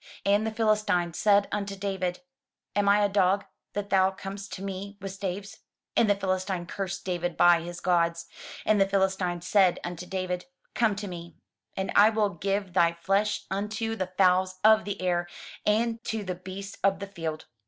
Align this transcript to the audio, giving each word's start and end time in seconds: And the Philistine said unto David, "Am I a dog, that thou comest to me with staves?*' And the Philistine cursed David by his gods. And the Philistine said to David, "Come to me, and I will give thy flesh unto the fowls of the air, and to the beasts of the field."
And 0.25 0.47
the 0.47 0.51
Philistine 0.51 1.13
said 1.13 1.47
unto 1.51 1.75
David, 1.75 2.21
"Am 2.75 2.89
I 2.89 3.03
a 3.03 3.07
dog, 3.07 3.45
that 3.73 3.91
thou 3.91 4.09
comest 4.09 4.51
to 4.53 4.63
me 4.63 4.97
with 4.99 5.11
staves?*' 5.11 5.59
And 5.95 6.09
the 6.09 6.15
Philistine 6.15 6.65
cursed 6.65 7.05
David 7.05 7.37
by 7.37 7.61
his 7.61 7.79
gods. 7.79 8.25
And 8.65 8.81
the 8.81 8.87
Philistine 8.87 9.41
said 9.41 9.79
to 9.83 10.05
David, 10.07 10.45
"Come 10.73 10.95
to 10.95 11.07
me, 11.07 11.35
and 11.77 11.91
I 11.95 12.09
will 12.09 12.29
give 12.29 12.73
thy 12.73 12.93
flesh 12.93 13.45
unto 13.51 13.95
the 13.95 14.09
fowls 14.17 14.55
of 14.63 14.85
the 14.85 14.99
air, 14.99 15.27
and 15.67 16.03
to 16.05 16.23
the 16.23 16.33
beasts 16.33 16.79
of 16.83 16.97
the 16.97 17.05
field." 17.05 17.45